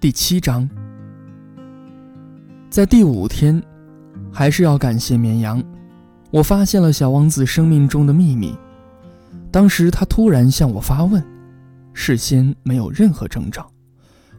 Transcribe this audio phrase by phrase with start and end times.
[0.00, 0.70] 第七章，
[2.70, 3.60] 在第五天，
[4.32, 5.60] 还是要感谢绵羊，
[6.30, 8.56] 我发现了小王子生命中的秘密。
[9.50, 11.20] 当时他突然向我发问，
[11.92, 13.68] 事先没有任何征兆，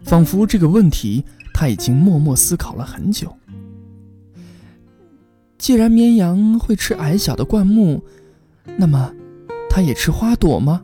[0.05, 3.35] 仿佛这个问题他已经默默思考了很久。
[5.57, 8.01] 既然绵羊会吃矮小的灌木，
[8.77, 9.13] 那么
[9.69, 10.81] 它也吃花朵吗？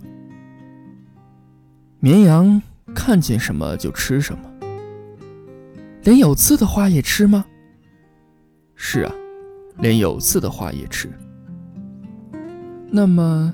[2.02, 2.62] 绵羊
[2.94, 4.40] 看见什么就吃什么，
[6.06, 7.44] 连有刺的花也吃吗？
[8.76, 9.12] 是啊，
[9.80, 11.12] 连有刺的花也吃。
[12.92, 13.52] 那么，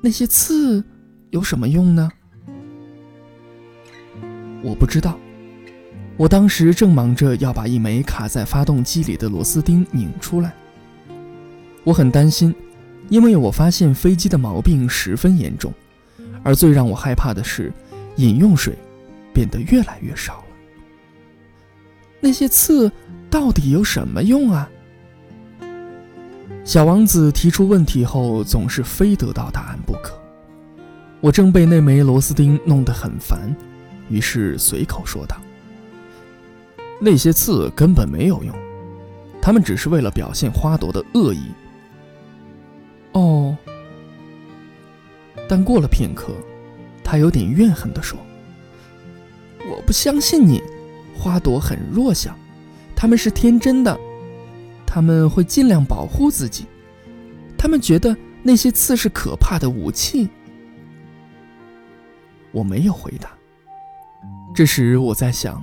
[0.00, 0.84] 那些刺
[1.30, 2.08] 有什么用呢？
[4.62, 5.18] 我不知道。
[6.16, 10.54] 我当时正忙着要把一枚卡在发动机里的螺丝钉拧出来。
[11.82, 12.54] 我很担心，
[13.08, 15.74] 因为我发现飞机的毛病十分严重，
[16.44, 17.72] 而最让我害怕的是，
[18.14, 18.78] 饮用水
[19.34, 20.44] 变得越来越少。
[22.20, 22.92] 那些刺
[23.30, 24.70] 到底有什么用啊？
[26.64, 30.12] 小王子提出问题后，总是非得到答案不可。
[31.20, 33.54] 我正被那枚螺丝钉弄得很烦，
[34.08, 35.36] 于是随口说道。
[37.00, 38.54] 那些刺根本没有用，
[39.40, 41.46] 它们只是为了表现花朵的恶意。
[43.12, 43.56] 哦，
[45.48, 46.32] 但过了片刻，
[47.02, 48.18] 他有点怨恨地说
[49.68, 50.62] ：“我不相信你，
[51.14, 52.34] 花朵很弱小，
[52.96, 53.98] 他们是天真的，
[54.86, 56.66] 他们会尽量保护自己，
[57.58, 60.28] 他们觉得那些刺是可怕的武器。”
[62.52, 63.30] 我没有回答。
[64.54, 65.62] 这时我在想。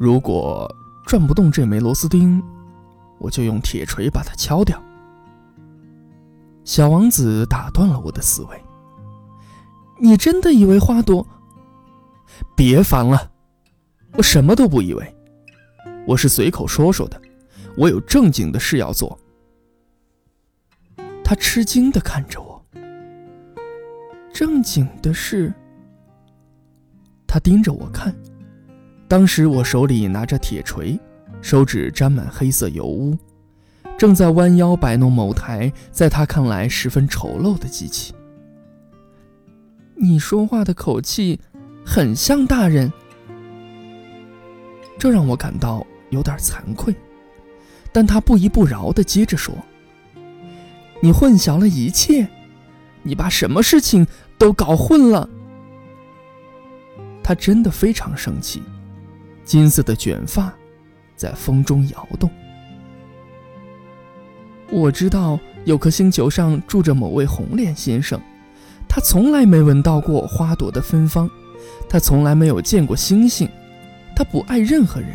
[0.00, 0.72] 如果
[1.06, 2.42] 转不动这枚螺丝钉，
[3.18, 4.80] 我就用铁锤把它敲掉。
[6.64, 8.64] 小王子打断了我的思维。
[10.00, 11.26] 你真的以为花朵？
[12.54, 13.32] 别烦了，
[14.18, 15.16] 我什么都不以为，
[16.04, 17.20] 我是随口说说的，
[17.76, 19.16] 我有正经的事要做。
[21.22, 22.60] 他吃惊的看着我。
[24.32, 25.54] 正经的事？
[27.28, 28.12] 他盯着我看。
[29.06, 30.98] 当时我手里拿着铁锤，
[31.40, 33.16] 手指沾满黑色油污，
[33.96, 38.12] 正在弯腰摆弄某台在他看来十分丑陋的机器。
[39.94, 41.38] 你说话的口气
[41.86, 42.92] 很像大人，
[44.98, 46.94] 这让我感到有点惭愧。
[47.92, 49.54] 但他不依不饶地接着说
[51.00, 52.28] ：“你混淆了一切，
[53.02, 54.06] 你把什么事情
[54.36, 55.28] 都搞混了。”
[57.24, 58.62] 他真的非常生气。
[59.44, 60.52] 金色的卷发
[61.16, 62.30] 在风中摇动。
[64.70, 68.20] 我知道有颗星球上住着某位红脸先生，
[68.86, 71.28] 他从来没闻到过花朵的芬芳，
[71.88, 73.48] 他从来没有见过星星，
[74.18, 75.10] 他不爱任何人，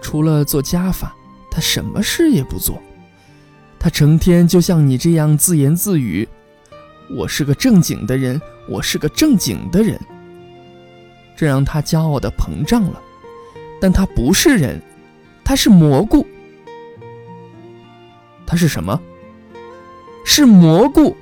[0.00, 1.14] 除了做加法，
[1.50, 2.82] 他什么事也不做。
[3.78, 6.26] 他成天就像你这样自言自语
[7.14, 8.40] ：“我是个正经的人，
[8.70, 10.00] 我是个正经的人。”
[11.36, 12.98] 这让他骄傲的膨胀了。
[13.82, 14.80] 但他不是人，
[15.44, 16.26] 他是蘑菇。
[18.46, 18.98] 他是什么？
[20.24, 21.14] 是蘑菇。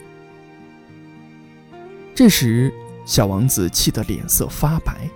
[2.14, 2.72] 这时，
[3.04, 5.10] 小王子气得脸色发白。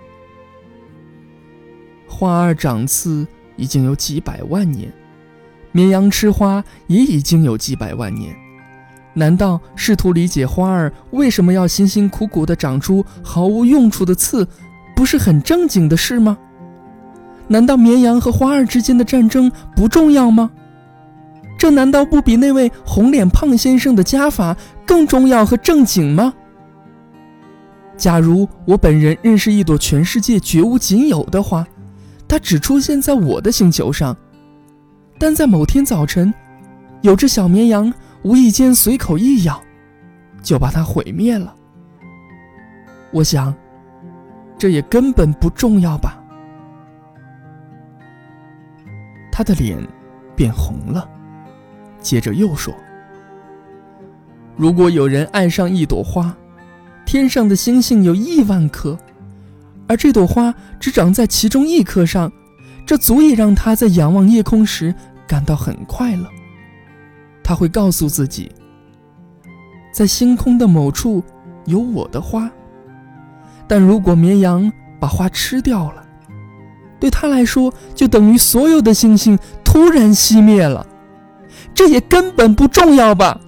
[2.19, 3.25] 花儿长刺
[3.55, 4.91] 已经有几百万年，
[5.71, 8.35] 绵羊吃花也已经有几百万年。
[9.13, 14.45] 难道试图理解花儿为什么要辛辛苦苦地长出毫无用处的刺，
[14.93, 16.37] 不是很正经的事吗？
[17.47, 20.51] 难道绵羊和花儿之间的战争不重要吗？
[21.57, 26.33] 这难道不比那位红脸胖先生的加法更重要和正经吗？
[27.95, 31.65] 假如我本人认识一朵全世界绝无仅有的花，
[32.29, 34.15] 它只出现在我的星球上，
[35.17, 36.31] 但在某天早晨，
[37.01, 37.91] 有只小绵羊
[38.21, 39.59] 无意间随口一咬，
[40.43, 41.55] 就把它毁灭了。
[43.11, 43.51] 我想，
[44.59, 46.23] 这也根本不重要吧。
[49.31, 49.77] 他的脸
[50.35, 51.09] 变红了，
[51.99, 52.71] 接着又说
[54.55, 56.37] ：“如果有人爱上一朵花，
[57.05, 58.95] 天上的星星有亿万颗，
[59.89, 62.31] 而这朵花只长在其中一颗上，
[62.85, 64.93] 这足以让他在仰望夜空时
[65.27, 66.27] 感到很快乐。
[67.43, 68.51] 他会告诉自己，
[69.91, 71.23] 在星空的某处
[71.65, 72.47] 有我的花。
[73.67, 76.05] 但如果绵羊把花吃掉了，”
[77.01, 80.85] 对他来说，就等于所有的星星突然熄灭了，
[81.73, 83.41] 这也根本不重要吧？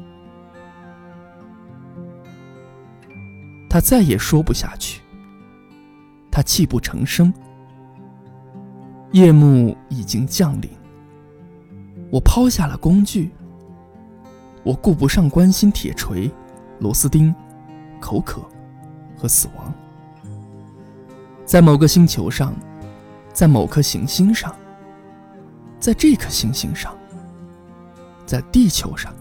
[3.69, 5.01] 他再也说不下去，
[6.31, 7.31] 他泣不成声，
[9.11, 10.69] 夜幕已经降临。
[12.09, 13.29] 我抛下了工具，
[14.63, 16.31] 我顾不上关心铁锤、
[16.79, 17.35] 螺丝钉、
[17.99, 18.41] 口渴
[19.17, 19.73] 和死亡。
[21.45, 22.55] 在某个星球上，
[23.33, 24.55] 在某颗行星上，
[25.79, 26.95] 在这颗行星上，
[28.25, 29.13] 在地球上，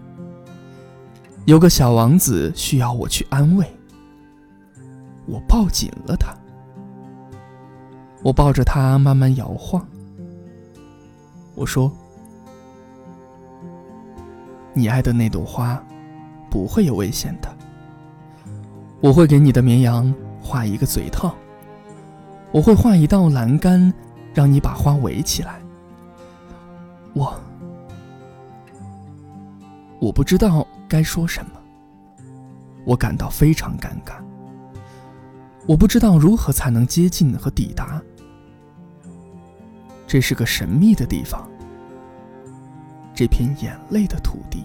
[1.44, 3.66] 有个小王子需要我去安慰。
[5.26, 6.34] 我抱紧了他，
[8.22, 9.86] 我抱着他慢慢摇晃。
[11.54, 11.90] 我说。
[14.72, 15.82] 你爱的那朵花，
[16.48, 17.56] 不会有危险的。
[19.00, 21.34] 我会给你的绵羊画一个嘴套。
[22.52, 23.92] 我会画一道栏杆，
[24.32, 25.60] 让你把花围起来。
[27.14, 27.34] 我，
[30.00, 31.50] 我不知道该说什么。
[32.84, 34.14] 我感到非常尴尬。
[35.66, 38.00] 我不知道如何才能接近和抵达。
[40.12, 41.48] 这是个神秘的地方。
[43.14, 44.64] 这片眼泪的土地。